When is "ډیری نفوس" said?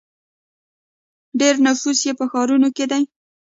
1.39-1.99